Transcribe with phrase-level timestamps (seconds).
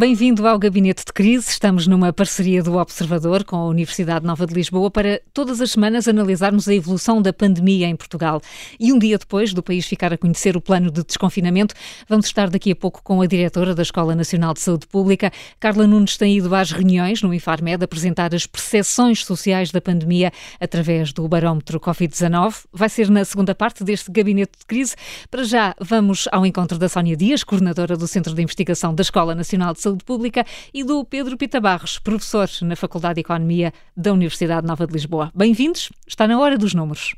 [0.00, 1.50] Bem-vindo ao Gabinete de Crise.
[1.50, 6.08] Estamos numa parceria do Observador com a Universidade Nova de Lisboa para todas as semanas
[6.08, 8.40] analisarmos a evolução da pandemia em Portugal.
[8.80, 11.74] E um dia depois do país ficar a conhecer o plano de desconfinamento,
[12.08, 15.30] vamos estar daqui a pouco com a diretora da Escola Nacional de Saúde Pública.
[15.60, 21.12] Carla Nunes tem ido às reuniões no Infarmed apresentar as percepções sociais da pandemia através
[21.12, 22.64] do barómetro Covid-19.
[22.72, 24.96] Vai ser na segunda parte deste Gabinete de Crise.
[25.30, 29.34] Para já, vamos ao encontro da Sónia Dias, coordenadora do Centro de Investigação da Escola
[29.34, 33.72] Nacional de Saúde Saúde Pública, e do Pedro Pita Barros, professor na Faculdade de Economia
[33.96, 35.32] da Universidade Nova de Lisboa.
[35.34, 37.14] Bem-vindos, está na hora dos números.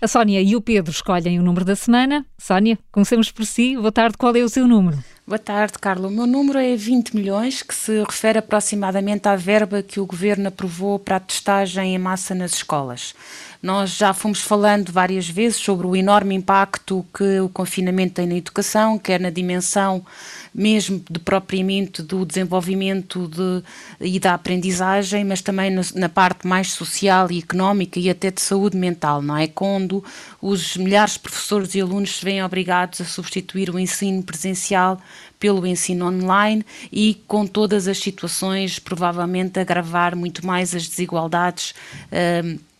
[0.00, 2.26] A Sónia e o Pedro escolhem o número da semana.
[2.36, 3.76] Sónia, comecemos por si.
[3.76, 4.98] Boa tarde, qual é o seu número?
[5.24, 6.10] Boa tarde, Carlos.
[6.10, 10.48] O meu número é 20 milhões, que se refere aproximadamente à verba que o Governo
[10.48, 13.14] aprovou para a testagem em massa nas escolas.
[13.62, 18.34] Nós já fomos falando várias vezes sobre o enorme impacto que o confinamento tem na
[18.34, 20.04] educação, quer na dimensão
[20.54, 23.62] mesmo de propriamente do desenvolvimento de,
[24.00, 28.40] e da aprendizagem, mas também na, na, parte mais social e económica e até de
[28.40, 29.46] saúde mental, não é?
[29.46, 30.04] Quando
[30.40, 35.00] os milhares de professores e alunos se veem obrigados a substituir o ensino presencial
[35.40, 41.74] pelo ensino online e com todas as situações provavelmente agravar muito mais as desigualdades.
[42.10, 42.71] Uh,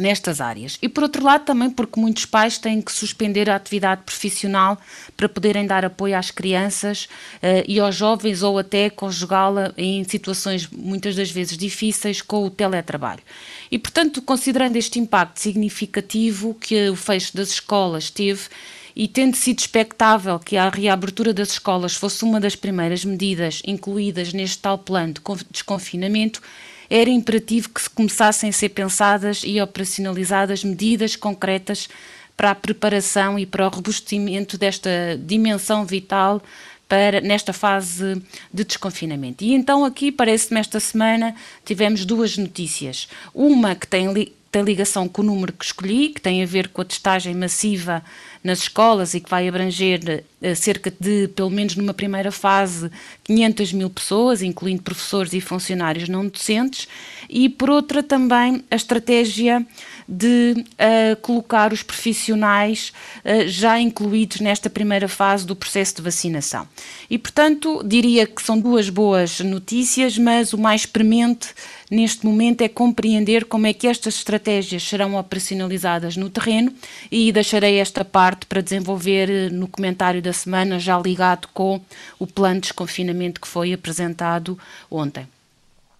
[0.00, 0.78] nestas áreas.
[0.80, 4.78] E por outro lado, também porque muitos pais têm que suspender a atividade profissional
[5.16, 10.68] para poderem dar apoio às crianças uh, e aos jovens ou até conjugá-la em situações
[10.68, 13.22] muitas das vezes difíceis com o teletrabalho.
[13.70, 18.48] E, portanto, considerando este impacto significativo que o fecho das escolas teve,
[18.94, 24.32] e tendo sido expectável que a reabertura das escolas fosse uma das primeiras medidas incluídas
[24.32, 25.20] neste tal plano de
[25.50, 26.42] desconfinamento,
[26.90, 31.88] era imperativo que se começassem a ser pensadas e operacionalizadas medidas concretas
[32.36, 34.90] para a preparação e para o robustecimento desta
[35.24, 36.42] dimensão vital
[36.88, 38.20] para nesta fase
[38.52, 39.44] de desconfinamento.
[39.44, 43.08] E então aqui parece-me esta semana tivemos duas notícias.
[43.32, 46.82] Uma que tem, tem ligação com o número que escolhi, que tem a ver com
[46.82, 48.02] a testagem massiva
[48.42, 52.90] nas escolas e que vai abranger uh, cerca de, pelo menos numa primeira fase,
[53.24, 56.88] 500 mil pessoas, incluindo professores e funcionários não docentes,
[57.28, 59.64] e por outra também a estratégia
[60.08, 62.92] de uh, colocar os profissionais
[63.24, 66.66] uh, já incluídos nesta primeira fase do processo de vacinação.
[67.08, 71.48] E, portanto, diria que são duas boas notícias, mas o mais premente
[71.90, 76.72] neste momento é compreender como é que estas estratégias serão operacionalizadas no terreno
[77.10, 81.80] e deixarei esta parte para desenvolver eh, no comentário da semana, já ligado com
[82.18, 84.58] o plano de desconfinamento que foi apresentado
[84.90, 85.26] ontem.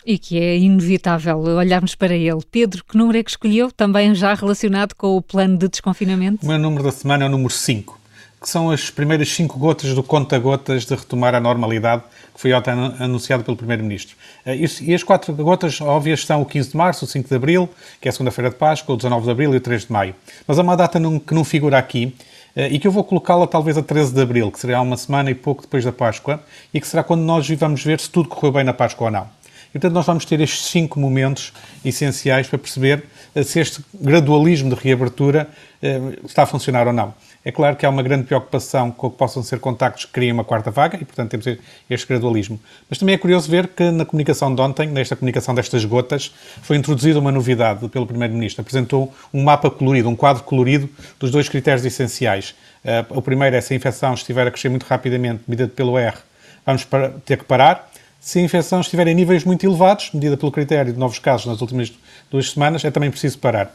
[0.06, 2.40] E que é inevitável olharmos para ele.
[2.50, 6.44] Pedro, que número é que escolheu, também já relacionado com o plano de desconfinamento?
[6.44, 7.99] O meu número da semana é o número 5
[8.40, 12.02] que são as primeiras cinco gotas do conta-gotas de retomar a normalidade,
[12.34, 12.52] que foi
[12.98, 14.16] anunciado pelo Primeiro-Ministro.
[14.46, 17.68] Eh, e as quatro gotas óbvias são o 15 de março, o 5 de abril,
[18.00, 20.14] que é a segunda-feira de Páscoa, o 19 de abril e o 3 de maio.
[20.46, 22.16] Mas há uma data que não figura aqui,
[22.56, 25.30] eh, e que eu vou colocá-la talvez a 13 de abril, que será uma semana
[25.30, 26.42] e pouco depois da Páscoa,
[26.72, 29.28] e que será quando nós vamos ver se tudo correu bem na Páscoa ou não.
[29.68, 31.52] E, portanto, nós vamos ter estes cinco momentos
[31.84, 35.46] essenciais para perceber eh, se este gradualismo de reabertura
[36.26, 37.14] está a funcionar ou não.
[37.42, 40.44] É claro que há uma grande preocupação com que possam ser contactos que criem uma
[40.44, 41.58] quarta vaga e, portanto, temos
[41.88, 42.60] este gradualismo.
[42.88, 46.76] Mas também é curioso ver que na comunicação de ontem, nesta comunicação destas gotas, foi
[46.76, 48.60] introduzida uma novidade pelo Primeiro-Ministro.
[48.60, 52.54] Apresentou um mapa colorido, um quadro colorido dos dois critérios essenciais.
[52.84, 56.16] Uh, o primeiro é se a infecção estiver a crescer muito rapidamente, medida pelo R,
[56.64, 56.86] vamos
[57.24, 57.90] ter que parar.
[58.20, 61.62] Se a infecção estiver em níveis muito elevados, medida pelo critério de novos casos nas
[61.62, 61.90] últimas
[62.30, 63.74] duas semanas, é também preciso parar.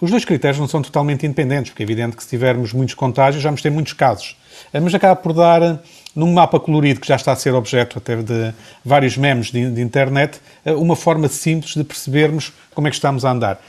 [0.00, 3.42] Os dois critérios não são totalmente independentes, porque é evidente que se tivermos muitos contágios,
[3.42, 4.36] vamos ter muitos casos.
[4.72, 5.78] Eh, mas acaba por dar, eh,
[6.14, 8.52] num mapa colorido que já está a ser objeto até de
[8.84, 13.24] vários memes de, de internet, eh, uma forma simples de percebermos como é que estamos
[13.24, 13.60] a andar.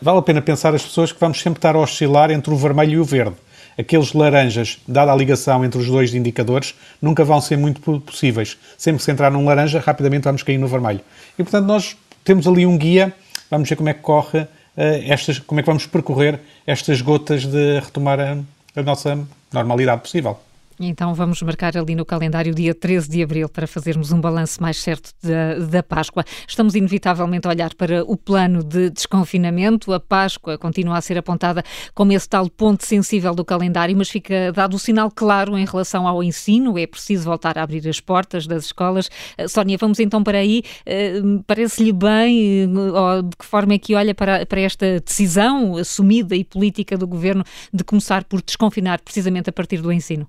[0.00, 2.92] Vale a pena pensar as pessoas que vamos sempre estar a oscilar entre o vermelho
[2.92, 3.34] e o verde.
[3.76, 8.56] Aqueles laranjas, dada a ligação entre os dois indicadores, nunca vão ser muito possíveis.
[8.78, 11.00] Sempre que se entrar num laranja, rapidamente vamos cair no vermelho.
[11.36, 13.12] E, portanto, nós temos ali um guia,
[13.50, 14.46] vamos ver como é que corre
[14.76, 18.38] estas, como é que vamos percorrer estas gotas de retomar a,
[18.76, 19.18] a nossa
[19.52, 20.38] normalidade possível.
[20.88, 24.78] Então vamos marcar ali no calendário dia 13 de abril para fazermos um balanço mais
[24.78, 26.24] certo da, da Páscoa.
[26.46, 29.92] Estamos inevitavelmente a olhar para o plano de desconfinamento.
[29.92, 31.62] A Páscoa continua a ser apontada
[31.94, 36.06] como esse tal ponto sensível do calendário, mas fica dado o sinal claro em relação
[36.06, 36.76] ao ensino.
[36.76, 39.08] É preciso voltar a abrir as portas das escolas.
[39.38, 40.62] Uh, Sónia, vamos então para aí.
[40.86, 42.66] Uh, Parece-lhe bem?
[42.66, 47.06] Uh, de que forma é que olha para, para esta decisão assumida e política do
[47.06, 50.26] governo de começar por desconfinar precisamente a partir do ensino?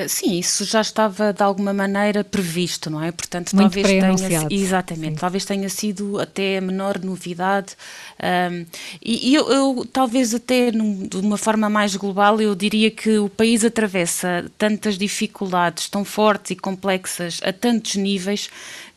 [0.00, 3.12] Eh, sim, isso já estava de alguma maneira previsto, não é?
[3.12, 5.20] Portanto, Muito talvez tenha exatamente, Sim.
[5.20, 7.76] talvez tenha sido até a menor novidade.
[8.22, 8.66] Um,
[9.02, 13.18] e, e eu, eu, talvez até num, de uma forma mais global, eu diria que
[13.18, 18.48] o país atravessa tantas dificuldades tão fortes e complexas a tantos níveis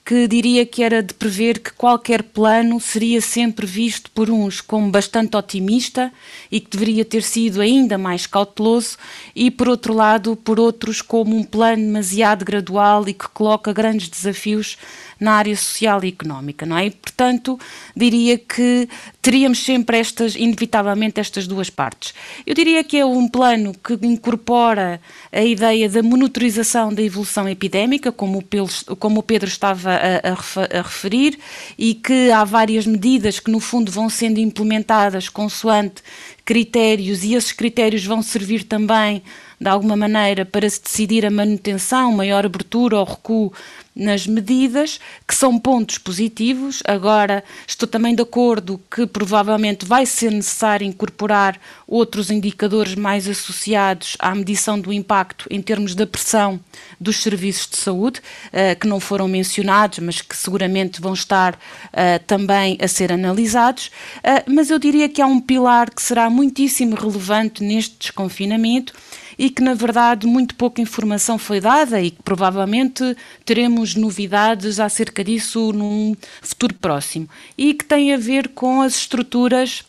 [0.06, 4.92] que diria que era de prever que qualquer plano seria sempre visto por uns como
[4.92, 6.12] bastante otimista
[6.52, 8.98] e que deveria ter sido ainda mais cauteloso,
[9.34, 14.10] e por outro lado, por outros como um plano demasiado gradual e que coloca grandes
[14.10, 14.78] desafios
[15.24, 16.88] na área social e económica, não é?
[16.88, 17.58] E, portanto,
[17.96, 18.90] diria que
[19.22, 22.14] teríamos sempre estas, inevitavelmente, estas duas partes.
[22.46, 25.00] Eu diria que é um plano que incorpora
[25.32, 31.40] a ideia da monitorização da evolução epidémica, como o, Pedro estava a referir,
[31.78, 36.04] e que há várias medidas que, no fundo, vão sendo implementadas consoante
[36.44, 39.24] critérios, e esses critérios vão servir também,
[39.64, 43.54] de alguma maneira, para se decidir a manutenção, maior abertura ou recuo
[43.96, 46.82] nas medidas, que são pontos positivos.
[46.86, 54.18] Agora, estou também de acordo que provavelmente vai ser necessário incorporar outros indicadores mais associados
[54.20, 56.60] à medição do impacto em termos da pressão
[57.00, 62.24] dos serviços de saúde, uh, que não foram mencionados, mas que seguramente vão estar uh,
[62.26, 63.88] também a ser analisados.
[64.18, 68.94] Uh, mas eu diria que há um pilar que será muitíssimo relevante neste desconfinamento
[69.38, 73.16] e que, na verdade, muito pouca informação foi dada e que provavelmente
[73.46, 77.30] teremos novidades acerca disso num futuro próximo.
[77.58, 79.84] E que tem a ver com as estruturas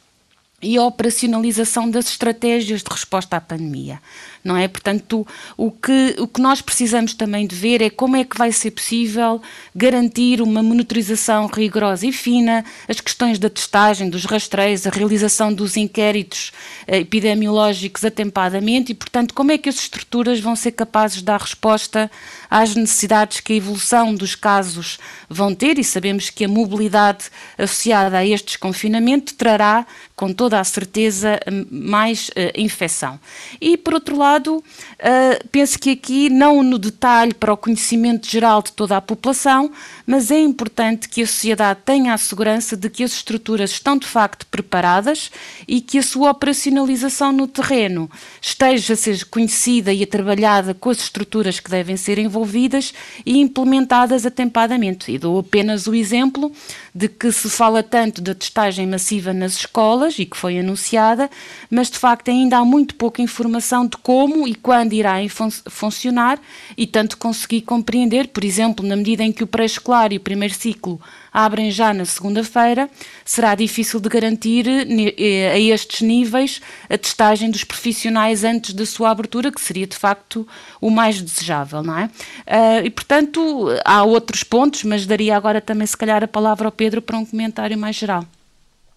[0.63, 4.01] e a operacionalização das estratégias de resposta à pandemia
[4.45, 4.69] não é?
[4.69, 5.27] Portanto,
[5.57, 8.73] o que, o que nós precisamos também de ver é como é que vai ser
[8.73, 9.41] possível
[9.75, 15.79] garantir uma monitorização rigorosa e fina, as questões da testagem, dos rastreios, a realização dos
[15.79, 16.53] inquéritos
[16.87, 21.41] eh, epidemiológicos atempadamente e, portanto, como é que as estruturas vão ser capazes de dar
[21.41, 22.11] resposta
[22.51, 24.99] às necessidades que a evolução dos casos
[25.29, 27.25] vão ter e sabemos que a mobilidade
[27.57, 31.41] associada a este desconfinamento trará, com toda a certeza,
[31.71, 33.19] mais uh, infecção.
[33.61, 38.29] E, por outro lado, lado, uh, penso que aqui, não no detalhe para o conhecimento
[38.29, 39.71] geral de toda a população,
[40.07, 44.07] mas é importante que a sociedade tenha a segurança de que as estruturas estão de
[44.07, 45.31] facto preparadas
[45.67, 48.11] e que a sua operacionalização no terreno
[48.41, 52.93] esteja a ser conhecida e a trabalhada com as estruturas que devem ser envolvidas
[53.25, 55.13] e implementadas atempadamente.
[55.13, 56.53] E dou apenas o exemplo
[56.95, 61.31] de que se fala tanto da testagem massiva nas escolas e que foi anunciada,
[61.71, 66.41] mas de facto ainda há muito pouca informação de como e quando irá fun funcionar
[66.77, 70.55] e tanto consegui compreender, por exemplo, na medida em que o pré-escolar e o primeiro
[70.55, 71.01] ciclo
[71.33, 72.89] abrem já na segunda-feira,
[73.25, 79.11] será difícil de garantir eh, a estes níveis a testagem dos profissionais antes da sua
[79.11, 80.47] abertura, que seria de facto
[80.81, 82.05] o mais desejável, não é?
[82.05, 86.73] Uh, e portanto, há outros pontos, mas daria agora também se calhar a palavra ao
[86.73, 88.25] Pedro para um comentário mais geral.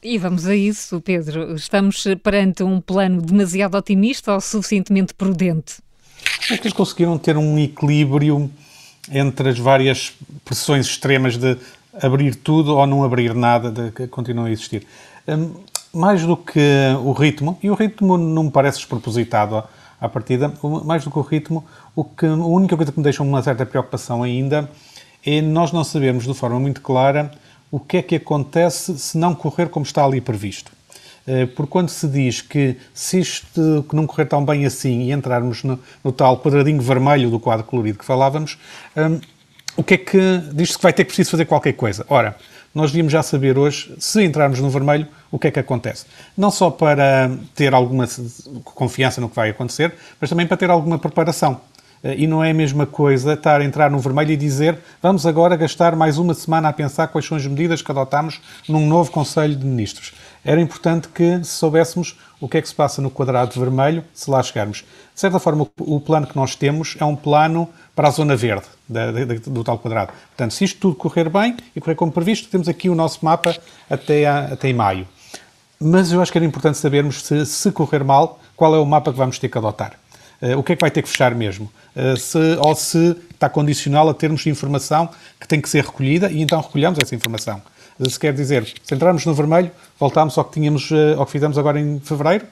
[0.02, 1.56] E vamos a isso, Pedro.
[1.56, 5.82] Estamos perante um plano demasiado otimista ou suficientemente prudente?
[6.52, 8.50] É que eles conseguiram ter um equilíbrio
[9.12, 10.14] entre as várias
[10.46, 11.58] pressões extremas de
[12.02, 14.86] abrir tudo ou não abrir nada, de, que continuam a existir.
[15.28, 15.56] Um,
[15.92, 16.60] mais do que
[17.04, 19.64] o ritmo, e o ritmo não me parece despropositado
[20.00, 20.54] à partida,
[20.86, 23.66] mais do que o ritmo, o que, a única coisa que me deixa uma certa
[23.66, 24.70] preocupação ainda
[25.26, 27.32] é nós não sabermos de forma muito clara
[27.72, 30.72] o que é que acontece se não correr como está ali previsto.
[31.28, 35.12] Eh, Porque quando se diz que se isto que não correr tão bem assim e
[35.12, 38.58] entrarmos no, no tal quadradinho vermelho do quadro colorido que falávamos,
[38.96, 39.20] um,
[39.76, 42.06] o que é que diz-se que vai ter que preciso fazer qualquer coisa?
[42.10, 42.36] Ora,
[42.74, 46.06] nós devíamos já saber hoje, se entrarmos no vermelho, o que é que acontece.
[46.38, 48.08] Não só para ter alguma
[48.64, 51.60] confiança no que vai acontecer, mas também para ter alguma preparação.
[52.04, 55.26] Eh, e não é a mesma coisa estar a entrar no vermelho e dizer vamos
[55.26, 59.12] agora gastar mais uma semana a pensar quais são as medidas que adotamos num novo
[59.12, 60.14] Conselho de Ministros.
[60.44, 64.42] Era importante que soubéssemos o que é que se passa no quadrado vermelho se lá
[64.42, 64.78] chegarmos.
[65.14, 68.66] De certa forma, o plano que nós temos é um plano para a zona verde
[68.88, 70.14] da, da, do tal quadrado.
[70.30, 73.58] Portanto, se isto tudo correr bem e correr como previsto, temos aqui o nosso mapa
[73.90, 75.08] até, a, até maio.
[75.80, 79.12] Mas eu acho que era importante sabermos se, se correr mal, qual é o mapa
[79.12, 79.94] que vamos ter que adotar.
[80.58, 81.72] O que é que vai ter que fechar mesmo?
[82.18, 86.62] Se, ou se está condicional a termos informação que tem que ser recolhida e então
[86.62, 87.62] recolhemos essa informação.
[88.08, 91.80] Se quer dizer, se entrarmos no vermelho, voltamos ao que, tínhamos, ao que fizemos agora
[91.80, 92.46] em fevereiro,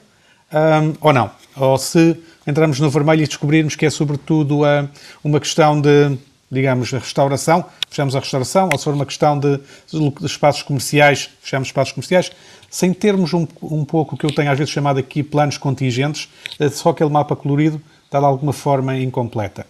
[0.52, 1.30] um, ou não.
[1.56, 2.16] Ou se
[2.46, 4.88] entramos no vermelho e descobrirmos que é sobretudo uh,
[5.22, 6.16] uma questão de,
[6.50, 9.60] digamos, restauração, fechamos a restauração, ou se for uma questão de
[10.22, 12.30] espaços comerciais, fechamos espaços comerciais,
[12.70, 16.28] sem termos um, um pouco o que eu tenho às vezes chamado aqui planos contingentes,
[16.60, 19.66] uh, só aquele mapa colorido está de alguma forma incompleta.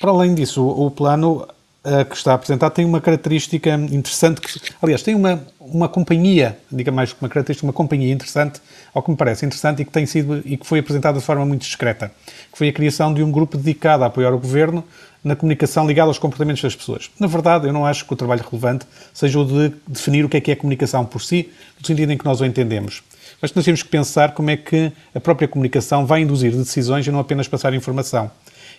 [0.00, 1.46] Para além disso, o, o plano
[1.84, 4.48] uh, que está apresentado tem uma característica interessante, que,
[4.80, 8.60] aliás, tem uma, uma companhia, diga mais uma característica, uma companhia interessante,
[8.94, 11.44] ao que me parece interessante e que tem sido e que foi apresentada de forma
[11.44, 12.10] muito discreta,
[12.50, 14.84] que foi a criação de um grupo dedicado a apoiar o governo
[15.24, 17.10] na comunicação ligada aos comportamentos das pessoas.
[17.18, 20.36] Na verdade, eu não acho que o trabalho relevante seja o de definir o que
[20.36, 21.48] é que é comunicação por si,
[21.80, 23.02] no sentido em que nós o entendemos.
[23.40, 27.10] Mas nós temos que pensar como é que a própria comunicação vai induzir decisões e
[27.10, 28.30] não apenas passar informação.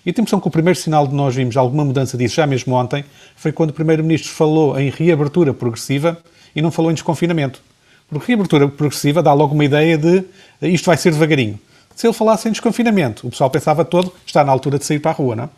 [0.05, 2.75] E a impressão que o primeiro sinal de nós vimos alguma mudança disso, já mesmo
[2.75, 3.05] ontem,
[3.37, 6.17] foi quando o Primeiro-Ministro falou em reabertura progressiva
[6.53, 7.61] e não falou em desconfinamento.
[8.09, 10.25] Porque reabertura progressiva dá logo uma ideia de
[10.61, 11.57] isto vai ser devagarinho.
[11.95, 15.11] Se ele falasse em desconfinamento, o pessoal pensava todo, está na altura de sair para
[15.11, 15.49] a rua, não é?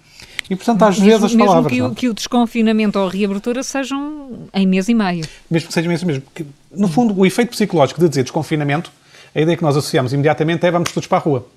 [0.49, 1.71] E, portanto, às mesmo, vezes as mesmo palavras.
[1.71, 5.25] Mesmo que, que, o desconfinamento ou a reabertura sejam em mês e meio.
[5.49, 6.23] Mesmo que seja mês e mesmo.
[6.71, 8.91] No fundo, o efeito psicológico de dizer desconfinamento,
[9.33, 11.47] a ideia que nós associamos imediatamente é vamos todos para a rua.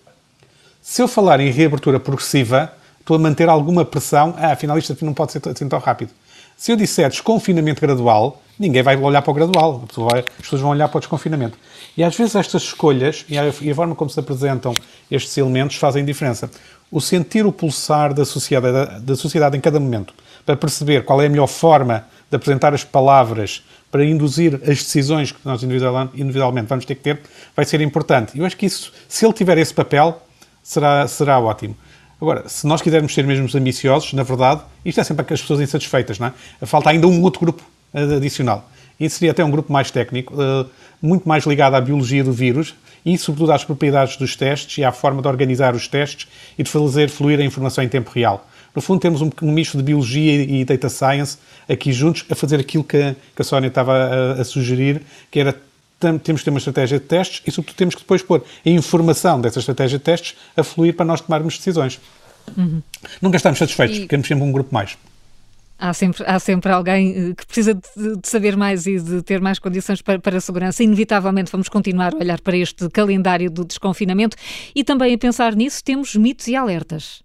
[0.81, 4.35] Se eu falar em reabertura progressiva, estou a manter alguma pressão.
[4.39, 6.11] Ah, afinal, isto não pode ser assim tão rápido.
[6.57, 9.85] Se eu disser desconfinamento gradual, ninguém vai olhar para o gradual.
[9.87, 11.57] As pessoas vão olhar para o desconfinamento.
[11.97, 14.75] E às vezes estas escolhas e a, forma como se apresentam
[15.11, 16.51] estes elementos fazem diferença.
[16.91, 20.15] O sentir o pulsar da sociedade, da sociedade em cada momento,
[20.47, 25.33] para perceber qual é a melhor forma de apresentar as palavras para induzir as decisões
[25.33, 27.21] que nós individualmente vamos ter que ter,
[27.57, 28.39] vai ser importante.
[28.39, 30.23] Eu acho que isso, se ele tiver esse papel,
[30.63, 31.77] será, será ótimo.
[32.21, 35.61] Agora, se nós quisermos ser mesmo ambiciosos, na verdade, isto é sempre para as pessoas
[35.61, 36.67] insatisfeitas, não é?
[36.67, 37.63] Falta ainda um outro grupo
[37.95, 38.69] eh, adicional.
[38.99, 40.67] Isso seria até um grupo mais técnico, eh,
[41.01, 42.75] muito mais ligado à biologia do vírus
[43.09, 46.71] e, sobretudo, às propriedades dos testes e à forma de organizar os testes e de
[46.71, 48.47] fazer fluir a informação em tempo real.
[48.75, 52.61] No fundo, temos um, um misto de biologia e data science aqui juntos a fazer
[52.61, 55.01] aquilo que, que a Sónia estava a, a sugerir,
[55.31, 55.57] que era
[56.23, 59.41] temos que ter uma estratégia de testes e, sobretudo, temos que depois pôr a informação
[59.41, 61.99] dessa estratégia de testes a fluir para nós tomarmos decisões.
[62.57, 62.81] Uhum.
[63.21, 64.07] Nunca estamos satisfeitos, e...
[64.07, 64.97] queremos sempre um grupo mais.
[65.81, 69.41] Há sempre, há sempre alguém eh, que precisa de, de saber mais e de ter
[69.41, 70.83] mais condições para, para a segurança.
[70.83, 74.37] Inevitavelmente vamos continuar a olhar para este calendário do desconfinamento
[74.75, 77.23] e também a pensar nisso temos mitos e alertas.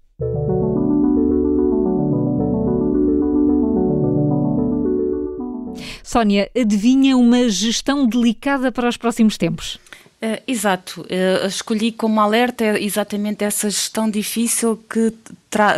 [6.04, 9.80] Sónia, adivinha uma gestão delicada para os próximos tempos?
[10.22, 15.12] Uh, exato, uh, escolhi como alerta exatamente essa gestão difícil que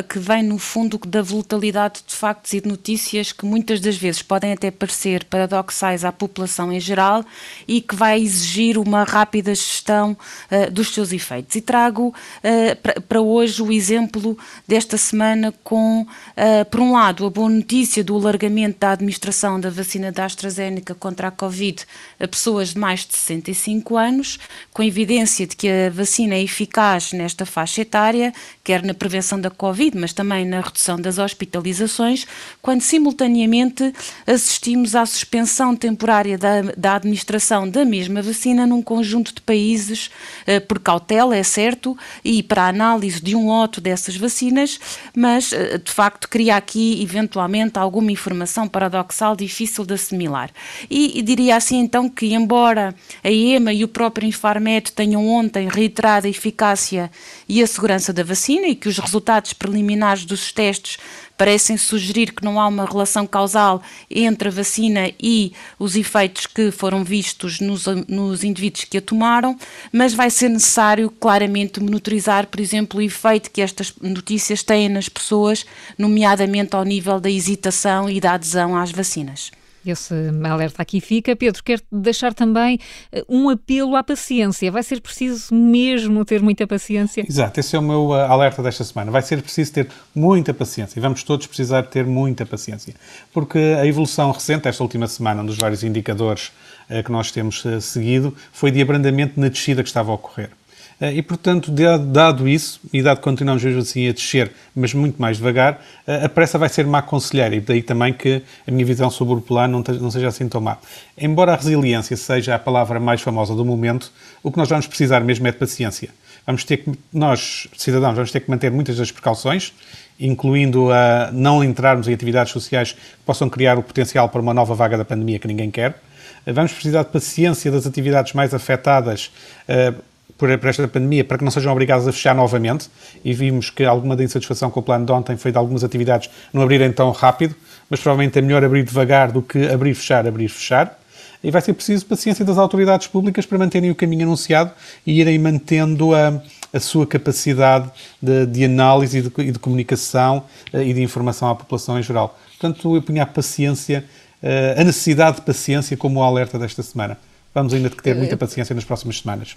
[0.08, 4.22] que vem no fundo da volatilidade de factos e de notícias que muitas das vezes
[4.22, 7.26] podem até parecer paradoxais à população em geral
[7.68, 10.18] e que vai exigir uma rápida gestão
[10.52, 11.56] uh, dos seus efeitos.
[11.56, 17.30] E trago uh, para hoje o exemplo desta semana com, uh, por um lado, a
[17.30, 21.86] boa notícia do alargamento da administração da vacina da AstraZeneca contra a Covid
[22.20, 24.40] a pessoas de mais de 65 anos,
[24.74, 29.50] com evidência de que a vacina é eficaz nesta faixa etária, quer na prevenção da
[29.50, 32.28] Covid, Covid, mas também na redução das hospitalizações,
[32.62, 33.92] quando simultaneamente
[34.28, 40.12] assistimos à suspensão temporária da, da administração da mesma vacina num conjunto de países,
[40.46, 44.80] eh, por cautela, é certo, e para análise de um lote dessas vacinas,
[45.16, 50.52] mas eh, de facto cria aqui eventualmente alguma informação paradoxal difícil de assimilar.
[50.88, 52.94] E, e diria assim então que, embora
[53.24, 57.10] a EMA e o próprio Infarmed tenham ontem reiterado a eficácia
[57.50, 60.98] e a segurança da vacina e que os resultados preliminares dos testes
[61.38, 66.72] parecem sugerir que não há uma relação causal entre a vacina e os efeitos que
[66.72, 69.58] foram vistos nos, nos indivíduos que a tomaram,
[69.92, 75.10] mas vai ser necessário claramente monitorizar, por exemplo, o efeito que estas notícias têm nas
[75.10, 75.66] pessoas,
[75.98, 79.52] nomeadamente ao nível da hesitação e da adesão às vacinas.
[79.86, 80.14] Esse
[80.44, 81.36] alerta aqui fica.
[81.36, 82.80] Pedro, quero deixar também
[83.12, 84.72] eh, um apelo à paciência.
[84.72, 87.26] Vai ser preciso mesmo ter muita paciência?
[87.28, 89.12] Exato, esse é o meu eh, alerta desta semana.
[89.12, 92.94] Vai ser preciso ter muita paciência e vamos todos precisar ter muita paciência.
[93.34, 96.52] Porque a evolução recente, esta última semana, um dos vários indicadores
[96.90, 100.50] eh, que nós temos seguido, foi de abrandamento na descida que estava a ocorrer.
[101.00, 105.22] Eh, e, portanto, dado isso, e dado que continuamos mesmo assim a descer, mas muito
[105.22, 108.86] mais devagar, eh, a pressa vai ser má conselheira, e daí também que a minha
[108.86, 110.78] visão sobre o plano não seja assim tão má.
[111.18, 114.12] Embora a resiliência seja a palavra mais famosa do momento,
[114.42, 116.10] o que nós vamos precisar mesmo é de paciência.
[116.46, 119.74] vamos ter que, nós, cidadãos, vamos ter que manter muitas das precauções,
[120.20, 124.76] incluindo a não entrarmos em atividades sociais que possam criar o potencial para uma nova
[124.76, 126.00] vaga da pandemia que ninguém quer.
[126.46, 129.32] Vamos precisar de paciência das atividades mais afetadas
[129.68, 130.00] uh,
[130.38, 132.90] por, esta pandemia para que não sejam obrigadas a fechar novamente
[133.24, 136.30] e vimos que alguma da insatisfação com o plano de ontem foi de algumas atividades
[136.54, 137.56] não abrirem tão rápido,
[137.90, 141.00] mas provavelmente é melhor abrir devagar do que abrir, fechar, abrir, fechar.
[141.44, 144.72] E vai ser preciso paciência das autoridades públicas para manterem o caminho anunciado
[145.06, 146.42] e irem mantendo a,
[146.74, 147.90] a sua capacidade
[148.20, 152.04] de, de análise e de, e de, comunicação eh, e de informação à população em
[152.04, 152.40] geral.
[152.60, 154.04] Portanto, eu punha a paciência,
[154.42, 157.16] eh, a necessidade de paciência como o alerta desta semana.
[157.54, 159.56] Vamos ainda ter muita paciência nas próximas semanas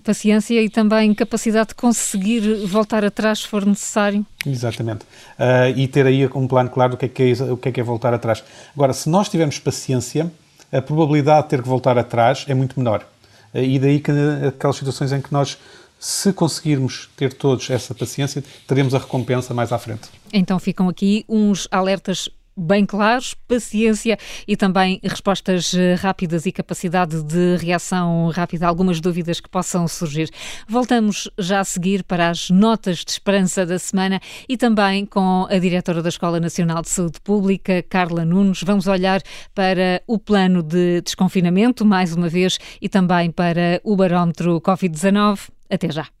[0.00, 4.24] paciência e também capacidade de conseguir voltar atrás se for necessário.
[4.44, 5.04] Exatamente.
[5.38, 7.72] Uh, e ter aí um plano claro do que, é que é, o que é
[7.72, 8.42] que é voltar atrás.
[8.74, 10.30] Agora, se nós tivermos paciência,
[10.72, 13.06] a probabilidade de ter que voltar atrás é muito menor.
[13.54, 14.10] Uh, e daí que
[14.46, 15.58] aquelas situações em que nós
[15.98, 20.08] se conseguirmos ter todos essa paciência, teremos a recompensa mais à frente.
[20.32, 27.22] Então ficam aqui uns alertas bem claros, paciência e também respostas eh, rápidas e capacidade
[27.22, 30.30] de reação rápida a algumas dúvidas que possam surgir.
[30.66, 35.58] Voltamos já a seguir para as notas de esperança da semana e também com a
[35.58, 38.62] diretora da Escola Nacional de Saúde Pública, Carla Nunes.
[38.62, 39.20] Vamos olhar
[39.54, 45.50] para o plano de desconfinamento, mais uma vez, e também para o barómetro Covid-19.
[45.68, 46.15] Até já.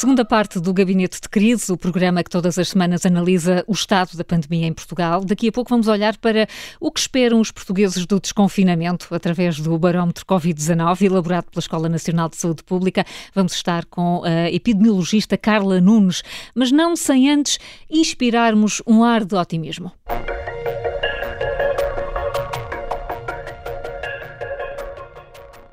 [0.00, 4.16] Segunda parte do Gabinete de Crise, o programa que todas as semanas analisa o estado
[4.16, 5.22] da pandemia em Portugal.
[5.22, 6.48] Daqui a pouco vamos olhar para
[6.80, 12.30] o que esperam os portugueses do desconfinamento através do barómetro Covid-19, elaborado pela Escola Nacional
[12.30, 13.04] de Saúde Pública.
[13.34, 16.22] Vamos estar com a epidemiologista Carla Nunes,
[16.54, 17.58] mas não sem antes
[17.90, 19.92] inspirarmos um ar de otimismo.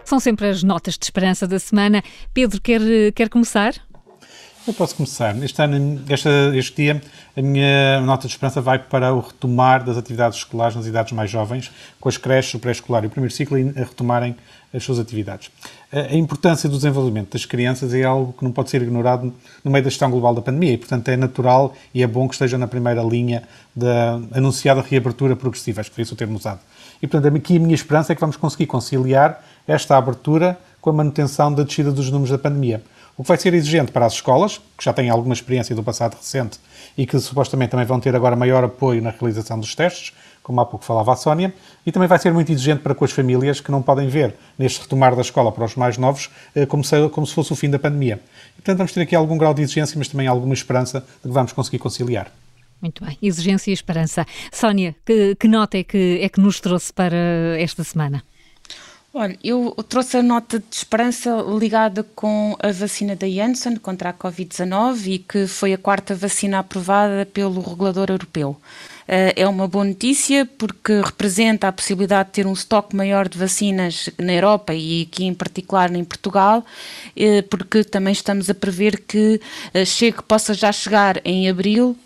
[0.04, 2.02] São sempre as notas de esperança da semana.
[2.34, 2.82] Pedro, quer,
[3.14, 3.74] quer começar?
[4.68, 5.34] Eu posso começar.
[5.42, 7.02] Este, ano, este, este dia,
[7.38, 11.32] a minha nota de esperança vai para o retomar das atividades escolares nas idades mais
[11.32, 11.72] jovens,
[12.02, 14.36] com as creches, o pré-escolar e o primeiro ciclo a retomarem
[14.74, 15.50] as suas atividades.
[15.90, 19.86] A importância do desenvolvimento das crianças é algo que não pode ser ignorado no meio
[19.86, 22.68] da gestão global da pandemia e, portanto, é natural e é bom que esteja na
[22.68, 26.60] primeira linha da anunciada reabertura progressiva, acho que foi isso o termo usado.
[27.02, 30.94] E, portanto, aqui a minha esperança é que vamos conseguir conciliar esta abertura com a
[30.94, 32.84] manutenção da descida dos números da pandemia.
[33.18, 36.16] O que vai ser exigente para as escolas, que já têm alguma experiência do passado
[36.16, 36.60] recente
[36.96, 40.66] e que supostamente também vão ter agora maior apoio na realização dos testes, como há
[40.66, 41.52] pouco falava a Sónia,
[41.84, 44.82] e também vai ser muito exigente para com as famílias que não podem ver neste
[44.82, 47.72] retomar da escola para os mais novos eh, como se, como se fosse o fim
[47.72, 48.22] da pandemia.
[48.56, 51.52] Portanto, vamos ter aqui algum grau de exigência, mas também alguma esperança de que vamos
[51.52, 52.32] conseguir conciliar.
[52.80, 54.28] Muito bem, exigência e esperança.
[54.52, 57.18] Sónia, que, que nota é que, é que nos trouxe para
[57.58, 58.24] esta semana?
[59.20, 64.14] Olha, eu trouxe a nota de esperança ligada com a vacina da Janssen contra a
[64.14, 68.56] Covid-19 e que foi a quarta vacina aprovada pelo regulador europeu.
[69.08, 73.40] Eh, é uma boa notícia porque representa a possibilidade de ter um estoque maior de
[73.40, 76.64] vacinas na Europa e aqui em particular em Portugal,
[77.16, 79.42] eh, porque também estamos a prever que
[79.74, 81.98] eh, chegue, possa já chegar em abril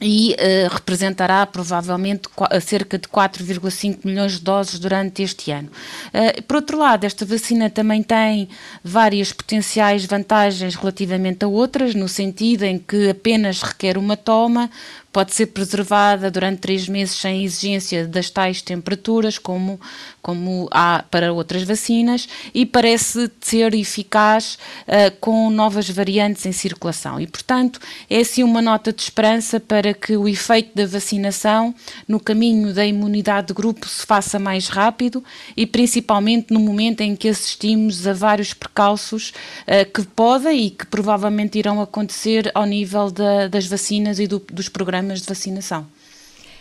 [0.00, 2.28] e uh, representará provavelmente
[2.60, 5.70] cerca de 4,5 milhões de doses durante este ano.
[6.08, 8.48] Uh, por outro lado, esta vacina também tem
[8.84, 14.70] várias potenciais vantagens relativamente a outras, no sentido em que apenas requer uma toma,
[15.16, 19.80] pode ser preservada durante três meses sem exigência das tais temperaturas, como,
[20.20, 27.18] como há para outras vacinas, e parece ser eficaz uh, com novas variantes em circulação.
[27.18, 31.74] E, portanto, é assim uma nota de esperança para que o efeito da vacinação
[32.06, 35.24] no caminho da imunidade de grupo se faça mais rápido
[35.56, 40.84] e, principalmente, no momento em que assistimos a vários precalços uh, que podem e que
[40.84, 45.86] provavelmente irão acontecer ao nível da, das vacinas e do, dos programas programas de vacinação.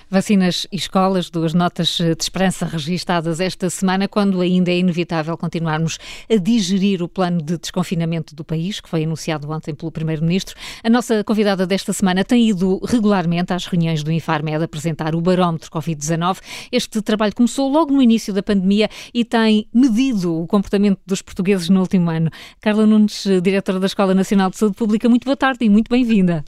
[0.07, 5.97] Vacinas e escolas, duas notas de esperança registadas esta semana, quando ainda é inevitável continuarmos
[6.29, 10.55] a digerir o plano de desconfinamento do país, que foi anunciado ontem pelo Primeiro-Ministro.
[10.83, 15.71] A nossa convidada desta semana tem ido regularmente às reuniões do Infarmed apresentar o barómetro
[15.71, 16.37] Covid-19.
[16.71, 21.67] Este trabalho começou logo no início da pandemia e tem medido o comportamento dos portugueses
[21.67, 22.29] no último ano.
[22.61, 26.45] Carla Nunes, diretora da Escola Nacional de Saúde Pública, muito boa tarde e muito bem-vinda.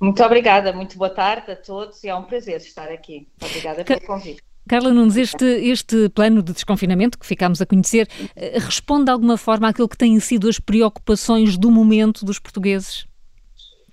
[0.00, 3.28] Muito obrigada, muito boa tarde a todos e é um prazer estar aqui.
[3.42, 4.42] Obrigada pelo convite.
[4.68, 8.06] Carla Nunes, este, este plano de desconfinamento que ficámos a conhecer
[8.36, 13.06] eh, responde de alguma forma àquilo que têm sido as preocupações do momento dos portugueses?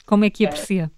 [0.06, 0.92] Como é que aprecia?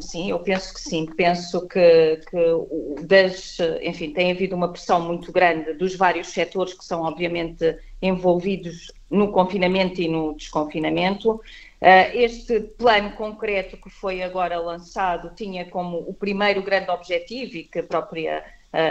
[0.00, 1.06] sim, eu penso que sim.
[1.16, 6.84] Penso que, que das, enfim, tem havido uma pressão muito grande dos vários setores que
[6.84, 11.40] são obviamente envolvidos no confinamento e no desconfinamento.
[11.80, 17.80] Este plano concreto que foi agora lançado tinha como o primeiro grande objetivo e que
[17.80, 18.42] a própria,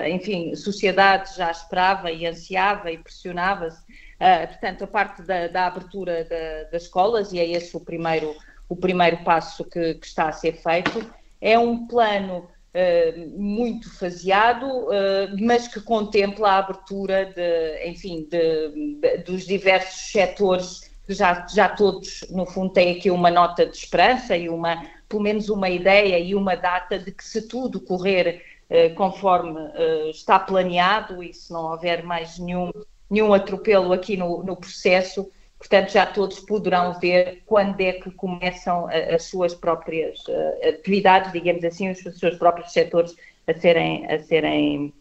[0.08, 3.82] enfim, sociedade já esperava e ansiava e pressionava-se,
[4.48, 8.36] portanto, a parte da, da abertura da, das escolas, e é esse o primeiro
[8.67, 11.06] o primeiro passo que, que está a ser feito.
[11.39, 12.48] É um plano
[13.38, 14.88] muito faseado,
[15.39, 22.25] mas que contempla a abertura de, enfim, de, de, dos diversos setores já, já todos,
[22.29, 26.35] no fundo, têm aqui uma nota de esperança e uma, pelo menos uma ideia e
[26.35, 29.59] uma data de que se tudo correr uh, conforme
[30.09, 32.71] está planeado e se não houver mais nenhum,
[33.09, 38.87] nenhum atropelo aqui no, no processo, Portanto, já todos poderão ver quando é que começam
[38.87, 43.15] as suas próprias uh, atividades, digamos assim, os seus próprios setores
[43.47, 44.93] a serem, a serem,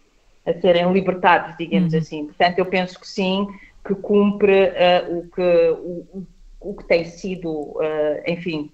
[0.46, 1.98] a serem libertados, digamos uhum.
[1.98, 2.26] assim.
[2.26, 3.46] Portanto, eu penso que sim,
[3.85, 6.27] que cumpre uh, o, que, o,
[6.61, 8.70] o que tem sido, uh, enfim,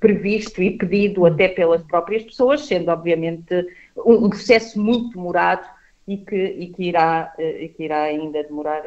[0.00, 1.26] previsto e pedido uhum.
[1.26, 3.54] até pelas próprias pessoas, sendo obviamente
[3.96, 5.66] um, um processo muito demorado
[6.08, 8.82] e que, e que, irá, e que irá ainda demorar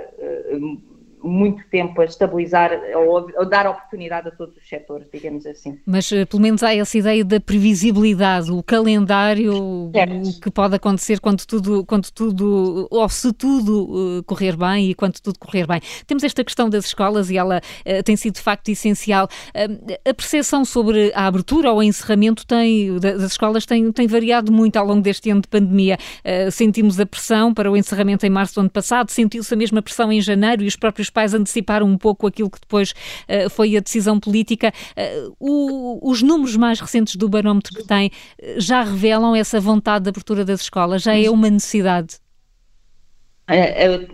[1.24, 5.80] muito tempo a estabilizar ou, ou, dar oportunidade a todos os setores, digamos assim.
[5.86, 10.30] Mas eh, pelo menos há essa ideia da previsibilidade, o calendário, certo.
[10.30, 14.96] o que pode acontecer quando tudo, quando tudo, ou se tudo uh, correr bem e
[14.96, 15.82] quando tudo correr bem.
[16.08, 19.28] Temos esta questão das escolas e ela uh, tem sido de facto essencial.
[19.56, 24.52] Uh, a percepção sobre a abertura ou o encerramento tem, das escolas tem, tem variado
[24.52, 25.98] muito ao longo deste ano de pandemia.
[26.52, 30.12] sentimos a pressão para o encerramento em março do ano passado, sentiu-se a mesma pressão
[30.12, 33.76] em janeiro e os próprios os pais anteciparam um pouco aquilo que depois uh, foi
[33.76, 34.72] a decisão política.
[34.96, 40.04] Uh, o, os números mais recentes do barómetro que tem uh, já revelam essa vontade
[40.04, 41.02] de abertura das escolas?
[41.02, 42.20] Já é uma necessidade?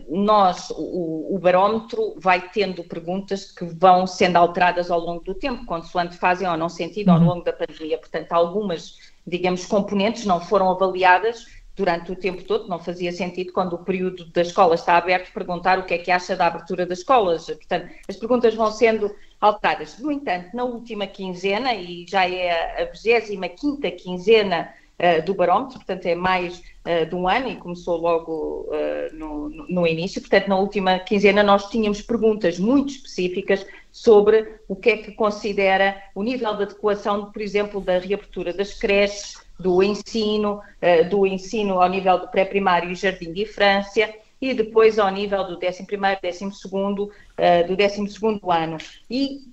[0.10, 5.66] Nós, o, o, barómetro vai tendo perguntas que vão sendo alteradas ao longo do tempo,
[5.66, 7.26] consoante fazem ou não sentido ao uhum.
[7.26, 7.98] longo da pandemia.
[7.98, 8.94] Portanto, algumas,
[9.28, 14.26] digamos, componentes não foram avaliadas durante o tempo todo, não fazia sentido quando o período
[14.26, 17.46] da escola está aberto perguntar o que é que acha da abertura das escolas.
[17.46, 20.00] Portanto, as perguntas vão sendo alteradas.
[20.00, 26.06] No entanto, na última quinzena, e já é a 25 quinzena uh, do barómetro, portanto
[26.06, 30.58] é mais uh, de um ano e começou logo uh, no, no início, portanto na
[30.58, 36.56] última quinzena nós tínhamos perguntas muito específicas sobre o que é que considera o nível
[36.56, 42.20] de adequação, por exemplo, da reabertura das creches, do ensino, eh, do ensino ao nível
[42.20, 47.76] do pré-primário e jardim de infância e depois ao nível do 11º, 12º, eh, do
[47.76, 48.78] 12º ano.
[49.10, 49.44] E,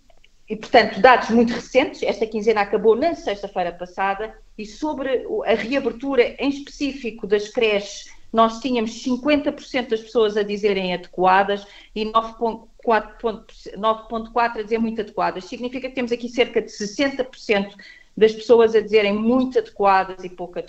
[0.48, 6.34] e, portanto, dados muito recentes, esta quinzena acabou na sexta-feira passada, e sobre a reabertura
[6.38, 14.62] em específico das creches, nós tínhamos 50% das pessoas a dizerem adequadas e 9,4% a
[14.62, 15.44] dizer muito adequadas.
[15.44, 17.74] Significa que temos aqui cerca de 60%
[18.16, 20.64] das pessoas a dizerem muito adequadas e pouco uh,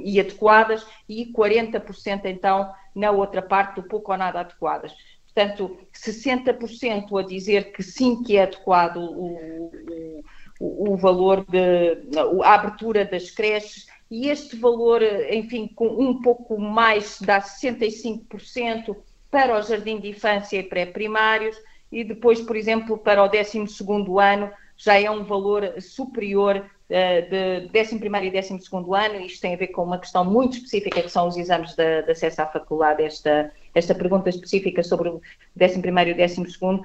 [0.00, 4.92] e adequadas e 40% então na outra parte do pouco ou nada adequadas.
[5.26, 9.70] Portanto, 60% a dizer que sim que é adequado o,
[10.58, 11.98] o, o valor de
[12.42, 18.96] a abertura das creches e este valor, enfim, com um pouco mais dá 65%
[19.30, 21.56] para o jardim de infância e pré-primários
[21.92, 26.56] e depois, por exemplo, para o 12º ano já é um valor superior
[26.88, 31.02] uh, de 11 e 12 ano, isto tem a ver com uma questão muito específica,
[31.02, 35.20] que são os exames de, de acesso à faculdade, esta, esta pergunta específica sobre o
[35.60, 36.82] 11 e 12 uh,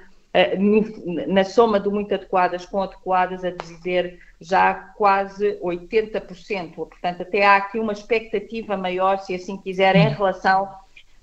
[1.28, 6.74] na soma do muito adequadas com adequadas, a dizer já quase 80%.
[6.74, 10.68] Portanto, até há aqui uma expectativa maior, se assim quiser, em relação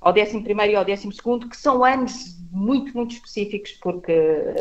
[0.00, 1.08] ao 11 e ao 12,
[1.48, 4.12] que são anos muito, muito específicos, porque.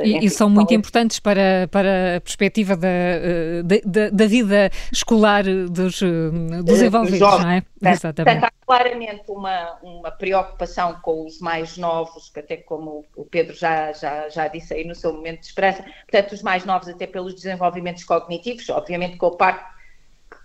[0.03, 5.43] E, e são muito importantes para, para a perspectiva da, eh, da, da vida escolar
[5.43, 7.63] dos, eh, dos envolvidos, não é?
[7.81, 8.39] Exatamente.
[8.39, 13.55] Portanto, há claramente uma, uma preocupação com os mais novos, que até como o Pedro
[13.55, 17.07] já, já, já disse aí no seu momento de esperança, portanto, os mais novos até
[17.07, 19.78] pelos desenvolvimentos cognitivos, obviamente com a parte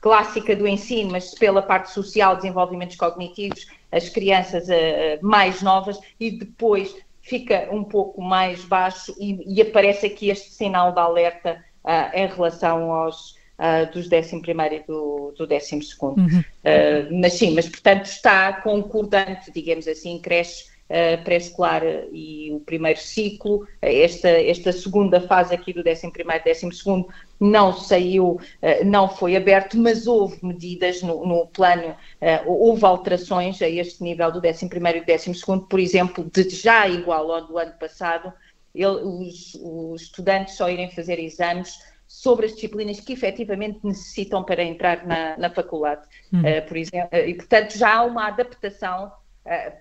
[0.01, 6.31] clássica do ensino, mas pela parte social, desenvolvimentos cognitivos, as crianças uh, mais novas e
[6.31, 12.17] depois fica um pouco mais baixo e, e aparece aqui este sinal de alerta uh,
[12.17, 14.43] em relação aos uh, dos 11
[14.73, 16.19] e do, do 12 segundo.
[16.19, 16.41] Uhum.
[16.41, 22.99] Uh, mas sim, mas portanto está concordante, digamos assim, creches uh, pré-escolar e o primeiro
[22.99, 23.67] ciclo.
[23.81, 27.09] Esta, esta segunda fase aqui do 11 primeiro e 12 segundo
[27.41, 33.61] não saiu, uh, não foi aberto, mas houve medidas no, no plano, uh, houve alterações
[33.63, 37.47] a este nível do 11 primeiro e 12 segundo, por exemplo, de já igual ao
[37.47, 38.33] do ano passado,
[38.75, 44.63] ele, os, os estudantes só irem fazer exames sobre as disciplinas que efetivamente necessitam para
[44.63, 46.07] entrar na, na faculdade.
[46.33, 46.41] Hum.
[46.41, 49.11] Uh, por exemplo, e, portanto, já há uma adaptação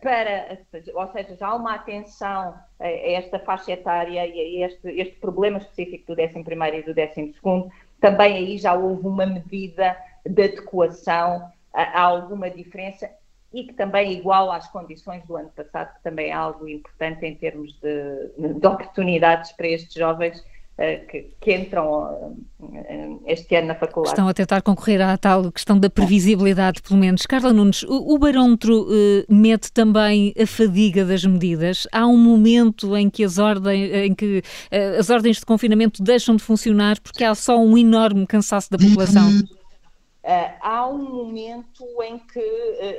[0.01, 0.59] para,
[0.93, 5.57] ou seja, já há uma atenção a, esta faixa etária e a este, este problema
[5.57, 6.39] específico do 11
[6.77, 7.35] e do 12
[7.99, 13.09] Também aí já houve uma medida de adequação a, a alguma diferença
[13.53, 17.25] e que também é igual às condições do ano passado, que também é algo importante
[17.25, 20.43] em termos de, de oportunidades para estes jovens
[20.75, 24.13] que, que, entram uh, este ano na faculdade.
[24.13, 27.25] Estão a tentar concorrer à tal questão da previsibilidade, pelo menos.
[27.27, 31.87] Carla Nunes, o, o barómetro uh, mede também a fadiga das medidas.
[31.91, 34.41] Há um momento em que as, ordens, em que,
[34.99, 39.29] as ordens de confinamento deixam de funcionar porque há só um enorme cansaço da população.
[40.23, 42.39] Uh, há um momento em que,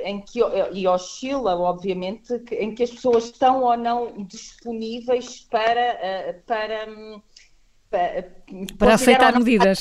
[0.05, 0.39] em que
[0.73, 7.19] e oscila, obviamente, em que as pessoas estão ou não disponíveis para, para, um,
[7.89, 8.31] para,
[8.77, 9.79] para aceitar medidas.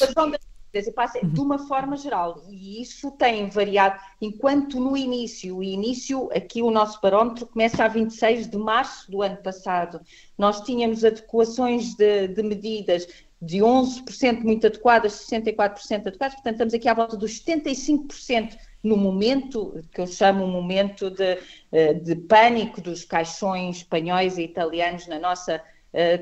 [1.22, 6.70] De uma forma geral, e isso tem variado, enquanto no início, o início, aqui o
[6.70, 10.00] nosso barómetro começa a 26 de março do ano passado,
[10.36, 13.06] nós tínhamos adequações de, de medidas
[13.40, 19.80] de 11% muito adequadas, 64% adequadas, portanto estamos aqui à volta dos 75% no momento,
[19.92, 21.38] que eu chamo um momento de,
[21.72, 25.62] eh, de pânico dos caixões espanhóis e italianos na nossa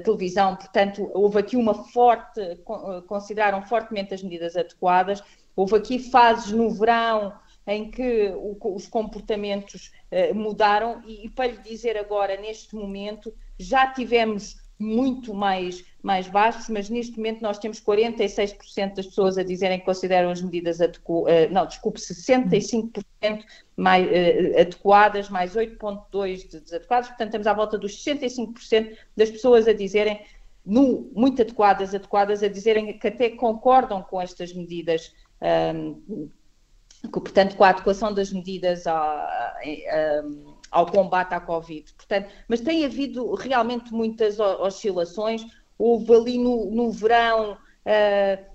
[0.04, 2.56] televisão, portanto houve aqui uma forte, eh,
[3.06, 5.22] consideraram fortemente as medidas adequadas,
[5.56, 7.32] houve aqui fases no verão
[7.66, 11.00] em que os comportamentos uh, mudaram.
[11.06, 17.16] E para lhe dizer agora, neste momento, já tivemos muito mais, mais baixos, mas neste
[17.16, 21.66] momento nós temos 46% das pessoas a dizerem que consideram as medidas adequadas, uh, não,
[21.66, 23.02] desculpe, 65%
[23.76, 29.68] mais, uh, adequadas, mais 8,2% de desadequadas, portanto estamos à volta dos 65% das pessoas
[29.68, 30.20] a dizerem,
[30.66, 35.12] no, muito adequadas, adequadas, a dizerem que até concordam com estas medidas.
[35.40, 36.28] Um,
[37.02, 41.92] que, portanto, com a adequação das medidas a, a, a ao combate à Covid.
[41.92, 45.44] Portanto, mas tem havido realmente muitas oscilações.
[45.78, 48.52] Houve ali no, no verão uh,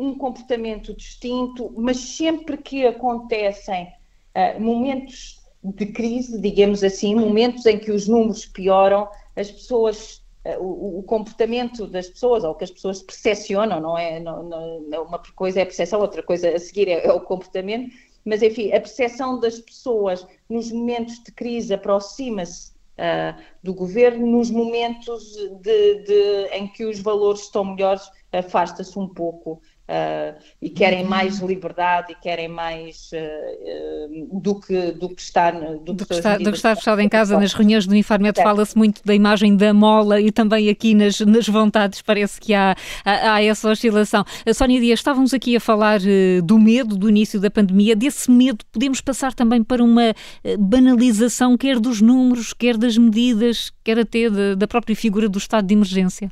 [0.00, 3.86] um comportamento distinto, mas sempre que acontecem
[4.34, 10.62] uh, momentos de crise, digamos assim, momentos em que os números pioram, as pessoas uh,
[10.62, 14.18] o, o, comportamento das pessoas, ou que as pessoas percepcionam, não é?
[14.20, 17.90] Não, não, uma coisa é a percepção, outra coisa a seguir é, é o comportamento,
[18.28, 24.50] mas enfim, a percepção das pessoas nos momentos de crise aproxima-se uh, do governo, nos
[24.50, 31.02] momentos de, de, em que os valores estão melhores, afasta-se um pouco Uh, e querem
[31.02, 36.12] mais liberdade e querem mais uh, uh, do, que, do que estar do, do que,
[36.12, 39.56] está, do que estar fechado em casa nas reuniões do Infarmed fala-se muito da imagem
[39.56, 44.26] da mola e também aqui nas, nas vontades parece que há, há, há essa oscilação.
[44.46, 46.00] A Sónia Dias, estávamos aqui a falar
[46.44, 50.12] do medo do início da pandemia, desse medo podemos passar também para uma
[50.58, 55.72] banalização quer dos números, quer das medidas, quer até da própria figura do estado de
[55.72, 56.30] emergência?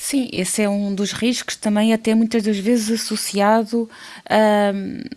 [0.00, 5.10] Sim, esse é um dos riscos também até muitas das vezes associado uh,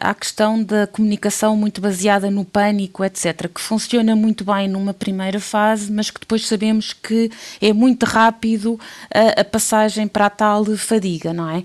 [0.00, 5.38] à questão da comunicação muito baseada no pânico, etc., que funciona muito bem numa primeira
[5.38, 8.80] fase, mas que depois sabemos que é muito rápido
[9.12, 11.62] a, a passagem para a tal fadiga, não é?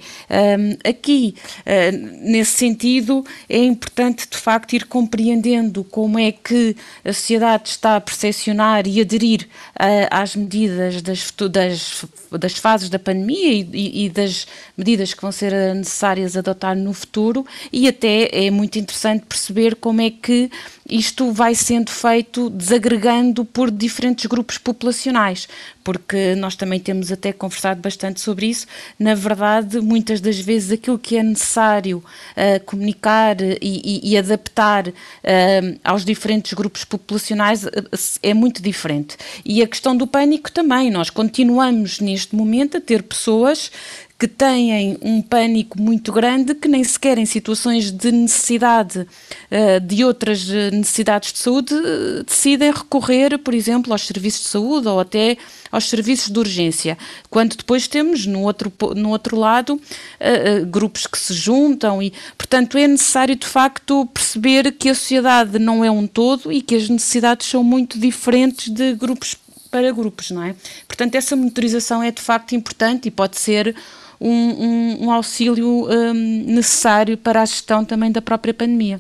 [0.83, 7.69] Aqui, uh, nesse sentido, é importante de facto ir compreendendo como é que a sociedade
[7.69, 9.47] está a percepcionar e aderir
[9.79, 15.13] uh, às medidas das, das, das das fases da pandemia e, e, e, das medidas
[15.13, 20.09] que vão ser necessárias adotar no futuro, e até é muito interessante perceber como é
[20.09, 20.49] que
[20.89, 25.47] isto vai sendo feito desagregando por diferentes grupos populacionais,
[25.84, 28.65] porque nós também temos até conversado bastante sobre isso.
[28.97, 34.88] Na verdade, muitas das vezes aquilo que é necessário uh, comunicar e, e, e adaptar
[34.88, 34.93] uh,
[35.84, 37.69] aos diferentes grupos populacionais uh,
[38.23, 39.17] é muito diferente.
[39.45, 43.71] E a questão do pânico também, nós continuamos neste momento a ter pessoas
[44.19, 50.03] que têm um pânico muito grande, que nem sequer em situações de necessidade uh, de
[50.03, 55.38] outras necessidades de saúde uh, decidem recorrer, por exemplo, aos serviços de saúde ou até
[55.71, 56.97] aos serviços de urgência.
[57.29, 59.79] Quando depois temos no outro, no outro lado
[60.67, 65.86] grupos que se juntam e, portanto, é necessário de facto perceber que a sociedade não
[65.86, 69.38] é um todo e que as necessidades são muito diferentes de grupos
[69.69, 70.55] para grupos, não é?
[70.88, 73.75] Portanto, essa monitorização é de facto importante e pode ser
[74.19, 76.13] um, um, um auxílio um,
[76.45, 78.99] necessário para a gestão também da própria pandemia.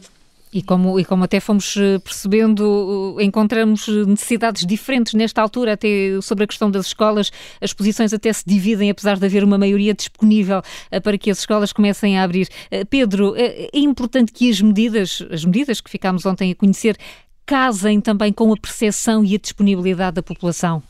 [0.51, 6.19] E como, e como até fomos eh, percebendo, eh, encontramos necessidades diferentes nesta altura, até
[6.23, 9.93] sobre a questão das escolas, as posições até se dividem, apesar de haver uma maioria
[9.93, 12.49] disponível eh, para que as escolas comecem a abrir.
[12.89, 16.97] Pedro, é importante que as medidas, as medidas que ficámos ontem a conhecer,
[17.45, 20.81] casem também com a percepção e a disponibilidade da população?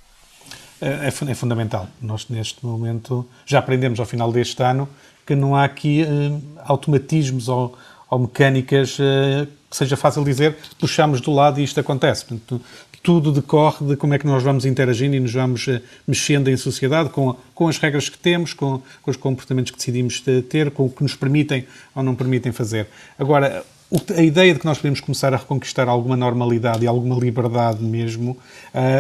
[0.82, 1.88] É, é, é, fundamental.
[2.02, 4.88] Nós, neste momento, já aprendemos ao final deste ano
[5.26, 6.08] que não há aqui eh,
[6.64, 7.78] automatismos ou,
[8.10, 12.26] ou mecânicas eh, que seja fácil dizer, puxamos do lado e isto acontece.
[12.26, 12.60] Portanto,
[13.04, 16.58] tudo decorre de como é que nós vamos interagindo e nos vamos eh, mexendo em
[16.58, 20.86] sociedade com, com as regras que temos, com, com os comportamentos que decidimos ter, com
[20.86, 22.88] o que nos permitem ou não permitem fazer.
[23.18, 23.64] Agora,
[24.16, 28.34] a ideia de que nós podemos começar a reconquistar alguma normalidade e alguma liberdade mesmo
[28.34, 28.38] uh,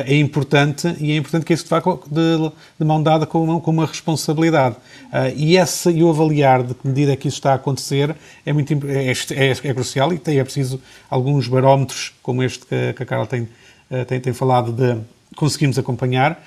[0.05, 3.69] é importante e é importante que isso vá de, de mão dada com uma, com
[3.69, 4.75] uma responsabilidade.
[5.13, 8.15] Uh, e, essa, e o avaliar de que medida é que isso está a acontecer
[8.43, 12.93] é, muito, é, é, é crucial e tem, é preciso alguns barómetros como este que,
[12.93, 14.99] que a Carla tem, uh, tem, tem falado de
[15.35, 16.43] conseguimos acompanhar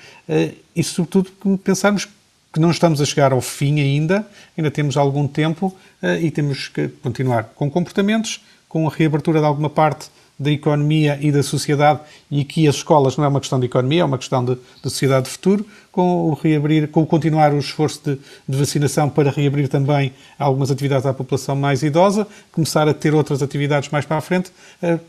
[0.75, 1.31] e sobretudo
[1.63, 2.07] pensarmos
[2.53, 6.67] que não estamos a chegar ao fim ainda, ainda temos algum tempo uh, e temos
[6.67, 11.99] que continuar com comportamentos, com a reabertura de alguma parte da economia e da sociedade,
[12.29, 14.61] e aqui as escolas não é uma questão de economia, é uma questão de, de
[14.83, 19.31] sociedade de futuro, com o reabrir, com o continuar o esforço de, de, vacinação para
[19.31, 24.17] reabrir também algumas atividades à população mais idosa, começar a ter outras atividades mais para
[24.17, 24.99] a frente, uh,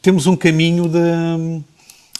[0.00, 1.62] temos um caminho de,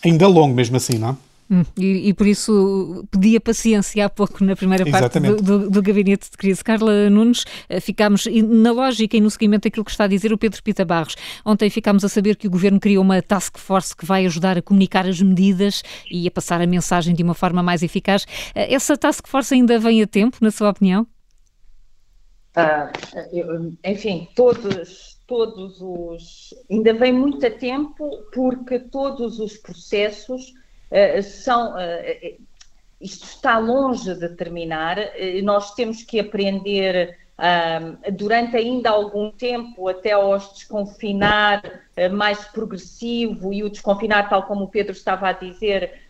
[0.04, 1.31] ainda longo mesmo assim, não é?
[1.50, 5.82] Hum, e, e, por isso pedia paciência há pouco na primeira parte do, do, do,
[5.82, 6.64] gabinete de crise.
[6.64, 10.38] Carla Nunes, eh, ficámos na lógica e no seguimento daquilo que está a dizer o
[10.38, 11.14] Pedro Pita Barros.
[11.44, 14.62] Ontem ficámos a saber que o governo criou uma task force que vai ajudar a
[14.62, 18.24] comunicar as medidas e a passar a mensagem de uma forma mais eficaz.
[18.54, 21.06] Eh, essa task force ainda vem a tempo, na sua opinião?
[22.54, 22.90] Ah,
[23.84, 26.54] enfim, todos, todos os.
[26.70, 30.52] Ainda vem muito a tempo porque todos os processos
[31.22, 31.74] são.
[31.74, 32.42] Uh,
[33.00, 34.96] isto está longe de terminar,
[35.42, 37.18] nós temos que aprender
[38.12, 44.68] durante ainda algum tempo até aos desconfinar mais progressivo e o desconfinar, tal como o
[44.68, 46.00] Pedro estava a dizer,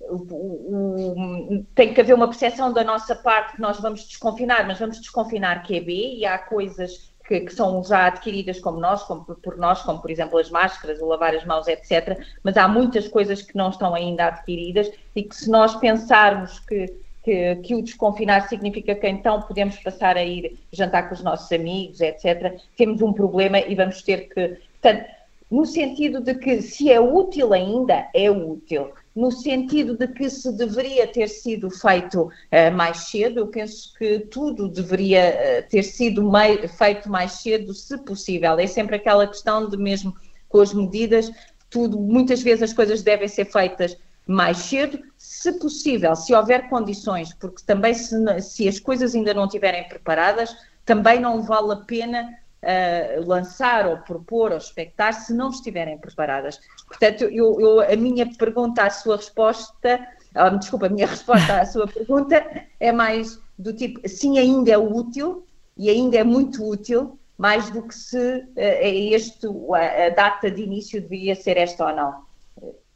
[0.00, 4.78] o, o, tem que haver uma percepção da nossa parte que nós vamos desconfinar, mas
[4.78, 9.56] vamos desconfinar QB e há coisas que, que, são já adquiridas como nós, como por
[9.56, 12.18] nós, como por exemplo as máscaras, o lavar as mãos, etc.
[12.42, 16.86] Mas há muitas coisas que não estão ainda adquiridas e que se nós pensarmos que,
[17.22, 21.50] que, que o desconfinar significa que então podemos passar a ir jantar com os nossos
[21.52, 24.58] amigos, etc., temos um problema e vamos ter que.
[24.80, 25.06] Portanto,
[25.50, 30.52] no sentido de que se é útil ainda, é útil no sentido de que se
[30.52, 33.40] deveria ter sido feito uh, mais cedo.
[33.40, 36.30] Eu penso que tudo deveria uh, ter sido
[36.76, 38.58] feito mais cedo, se possível.
[38.58, 40.14] É sempre aquela questão de mesmo
[40.50, 41.32] com as medidas,
[41.70, 47.32] tudo, muitas vezes as coisas devem ser feitas mais cedo, se possível, se houver condições,
[47.34, 52.36] porque também se, se as coisas ainda não estiverem preparadas, também não vale a pena
[52.66, 56.60] uh, lançar ou propor ou expectar se não estiverem preparadas.
[56.88, 61.66] Portanto, eu, eu, a minha pergunta, a sua resposta, uh, desculpa, a minha resposta à
[61.66, 62.44] sua pergunta
[62.80, 65.46] é mais do tipo, sim, ainda é útil
[65.78, 70.50] e ainda é muito útil, mais do que se uh, é este, a, a data
[70.50, 72.26] de início devia ser esta ou não.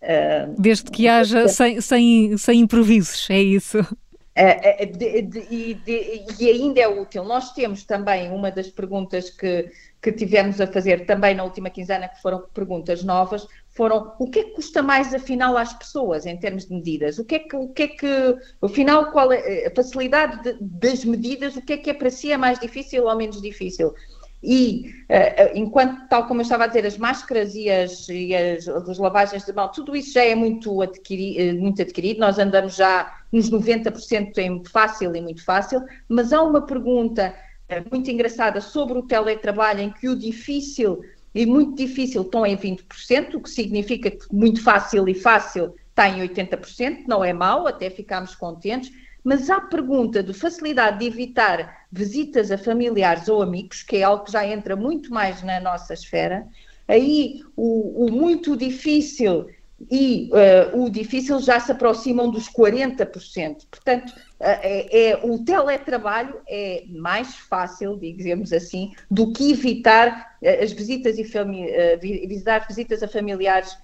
[0.03, 3.79] Uh, Desde que haja sem, sem, sem improvisos, é isso.
[4.97, 5.85] De, de,
[6.39, 7.25] e ainda é útil.
[7.25, 12.09] Nós temos também uma das perguntas que, que tivemos a fazer também na última quinzena,
[12.09, 16.39] que foram perguntas novas, foram o que é que custa mais afinal às pessoas em
[16.39, 17.19] termos de medidas?
[17.19, 21.57] O que é que, o que, é que afinal, qual é a facilidade das medidas,
[21.57, 23.95] o que é que é para si é mais difícil ou menos difícil?
[24.43, 28.67] E uh, enquanto, tal como eu estava a dizer, as máscaras e as, e as,
[28.69, 32.75] as lavagens de mão, tudo isso já é muito, adquiri, eh, muito adquirido, nós andamos
[32.75, 37.35] já nos 90% em fácil e muito fácil, mas há uma pergunta
[37.91, 41.01] muito engraçada sobre o teletrabalho em que o difícil
[41.35, 46.09] e muito difícil estão em 20%, o que significa que muito fácil e fácil está
[46.09, 48.91] em 80%, não é mau, até ficamos contentes,
[49.23, 54.25] Mas à pergunta de facilidade de evitar visitas a familiares ou amigos, que é algo
[54.25, 56.47] que já entra muito mais na nossa esfera,
[56.87, 59.47] aí o, o muito difícil
[59.91, 63.67] e uh, o difícil já se aproximam dos 40%.
[63.71, 70.63] Portanto, uh, é, é, o teletrabalho é mais fácil, digamos assim, do que evitar uh,
[70.63, 71.25] as visitas e
[72.27, 73.77] visitar visitas a familiares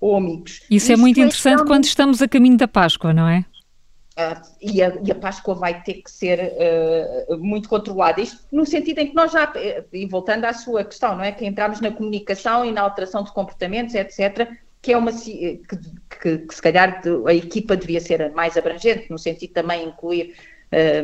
[0.00, 0.62] ou amigos.
[0.70, 3.44] Isso é Isto é muito interessante quando estamos a caminho da Páscoa, não é?
[4.16, 6.54] Uh, e, a, e, a, Páscoa vai ter que ser
[7.28, 8.18] uh, muito controlada.
[8.18, 9.52] Isto no sentido em que nós já,
[9.92, 11.32] e voltando à sua questão, não é?
[11.32, 14.48] Que entramos na comunicação e na alteração de comportamentos, etc.,
[14.80, 15.60] que é uma que,
[16.22, 20.34] que, que se calhar a equipa devia ser mais abrangente, no sentido também incluir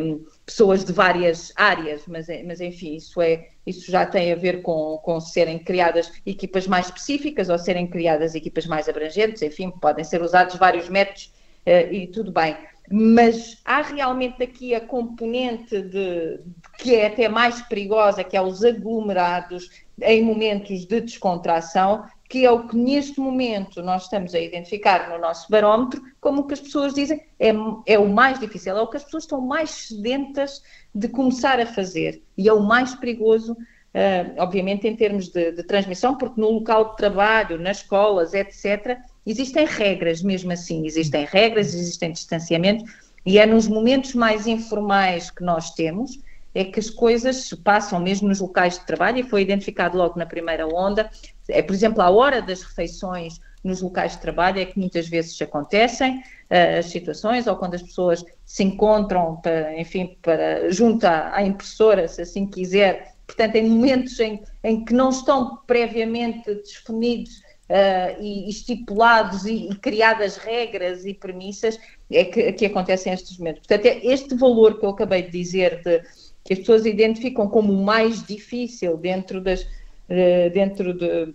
[0.00, 4.62] um, pessoas de várias áreas, mas, mas enfim, isso, é, isso já tem a ver
[4.62, 10.04] com, com serem criadas equipas mais específicas ou serem criadas equipas mais abrangentes, enfim, podem
[10.04, 11.32] ser usados vários métodos
[11.66, 12.56] uh, e tudo bem
[12.94, 16.40] mas há realmente aqui a componente de, de,
[16.76, 19.70] que é até mais perigosa, que é os aglomerados
[20.02, 25.18] em momentos de descontração, que é o que neste momento nós estamos a identificar no
[25.18, 27.52] nosso barómetro, como o que as pessoas dizem, é,
[27.86, 30.62] é o mais difícil, é o que as pessoas estão mais sedentas
[30.94, 35.62] de começar a fazer e é o mais perigoso, uh, obviamente, em termos de, de
[35.62, 41.74] transmissão, porque no local de trabalho, nas escolas, etc., Existem regras mesmo assim, existem regras,
[41.74, 42.90] existem distanciamentos,
[43.24, 46.18] e é nos momentos mais informais que nós temos
[46.54, 50.18] é que as coisas se passam mesmo nos locais de trabalho, e foi identificado logo
[50.18, 51.10] na primeira onda.
[51.48, 55.40] É, por exemplo, a hora das refeições nos locais de trabalho é que muitas vezes
[55.40, 61.36] acontecem uh, as situações, ou quando as pessoas se encontram, para, enfim, para, junto à,
[61.36, 67.40] à impressora, se assim quiser, portanto, em momentos em, em que não estão previamente definidos
[67.68, 71.78] uh, e estipulados e, e, criadas regras e premissas
[72.10, 73.66] é que, que acontecem estes momentos.
[73.66, 76.02] Portanto, é este valor que eu acabei de dizer, de,
[76.44, 79.62] que as pessoas identificam como o mais difícil dentro das.
[79.62, 81.34] Uh, dentro de.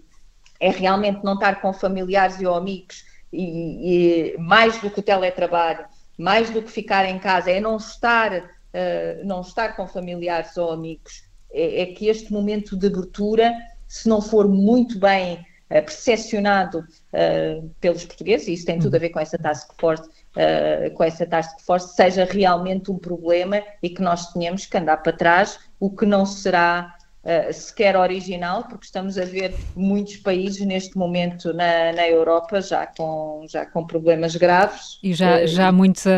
[0.60, 5.86] é realmente não estar com familiares ou amigos e, e mais do que o teletrabalho,
[6.18, 10.72] mais do que ficar em casa, é não estar, uh, não estar com familiares ou
[10.72, 11.26] amigos.
[11.50, 13.54] É, é, que este momento de abertura,
[13.88, 19.00] se não for muito bem uh, percepcionado uh, pelos portugueses, e isso tem tudo a
[19.00, 23.90] ver com essa task force, uh, com essa task force, seja realmente um problema e
[23.90, 26.94] que nós tenhamos que andar para trás, o que não será
[27.28, 32.88] Uh, sequer original, porque estamos a ver muitos países neste momento na, na Europa já
[32.88, 34.98] com, já com problemas graves.
[35.04, 36.12] E já, já muitos a,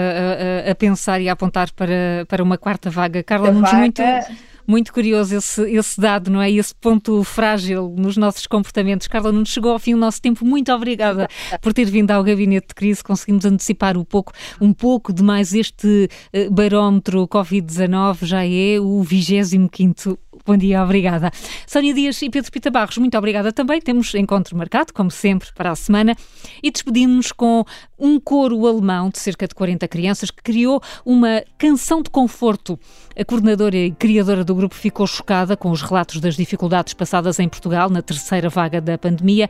[0.68, 3.24] a, a, pensar e a apontar para, para uma quarta vaga.
[3.24, 4.04] Carla Nunes, muito
[4.70, 6.52] muito curioso esse, esse dado, não é?
[6.52, 9.08] Esse ponto frágil nos nossos comportamentos.
[9.08, 10.46] Carla Nunes, chegou ao fim o nosso tempo.
[10.46, 11.28] Muito obrigada
[11.60, 13.04] por ter vindo ao Gabinete de Crise.
[13.04, 18.26] Conseguimos antecipar um pouco, um pouco de mais este uh, barómetro Covid-19.
[18.26, 21.32] Já é o 25 Bom dia, obrigada.
[21.68, 23.80] Sónia Dias e Pedro Pita Barros, muito obrigada também.
[23.82, 26.16] Temos encontro marcado, como sempre, para a semana
[26.64, 27.64] e despedimos-nos com
[27.98, 32.80] um coro alemão de cerca de 40 crianças que criou uma canção de conforto.
[33.18, 37.50] A coordenadora e criadora do grupo ficou chocada com os relatos das dificuldades passadas em
[37.50, 39.50] Portugal na terceira vaga da pandemia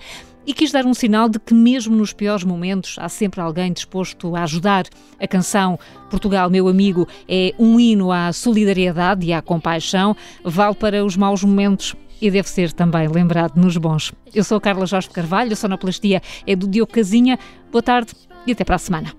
[0.50, 4.36] e quis dar um sinal de que, mesmo nos piores momentos, há sempre alguém disposto
[4.36, 4.86] a ajudar.
[5.20, 5.78] A canção
[6.10, 11.44] Portugal, meu amigo, é um hino à solidariedade e à compaixão, vale para os maus
[11.44, 14.12] momentos e deve ser também lembrado nos bons.
[14.34, 17.38] Eu sou a Carla Jorge Carvalho, a sonoplastia é do Diogo Casinha.
[17.72, 18.14] Boa tarde
[18.48, 19.14] e até para a semana.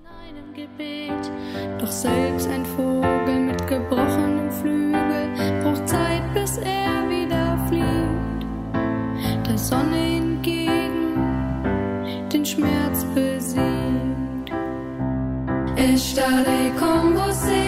[16.03, 17.63] Estarei com você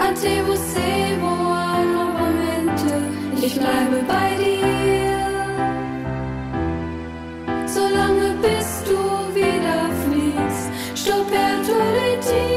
[0.00, 2.92] até você voar novamente.
[3.44, 5.12] Ich bleibe bei dir,
[7.68, 9.00] solange bis du
[9.34, 10.70] wieder fliegst.
[10.94, 12.48] Sto perto di ti,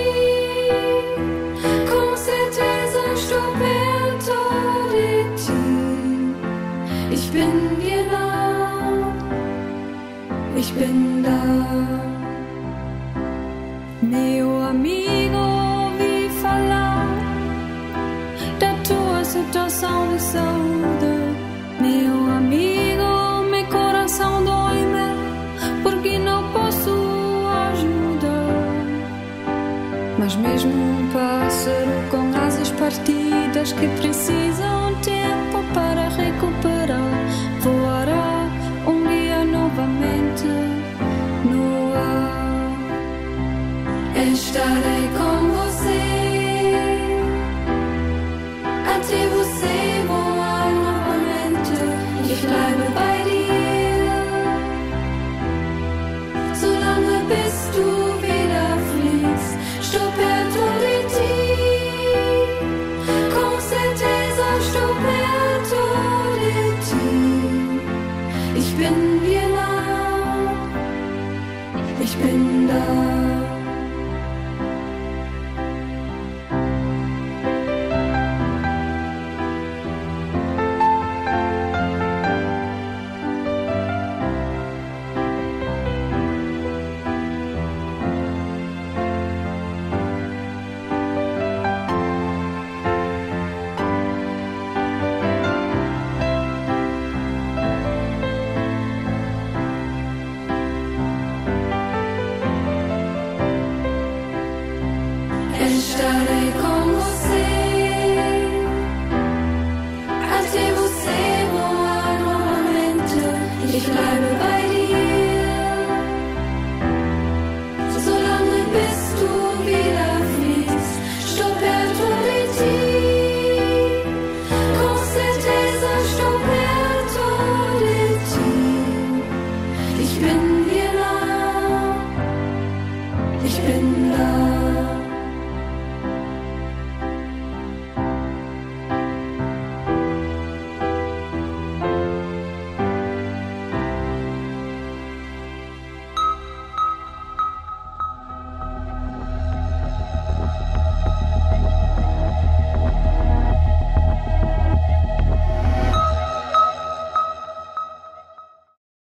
[1.89, 3.01] con certeza.
[7.11, 9.13] Ich bin dir nah,
[10.55, 12.14] ich bin da.
[14.15, 17.05] Meu amigo, ouvi falar
[18.59, 21.15] da tua situação de saúde.
[21.81, 26.91] Meu amigo, meu coração dói-me porque não posso
[27.71, 28.55] ajudar.
[30.17, 36.74] Mas mesmo um pássaro com asas partidas que precisam tempo para recuperar,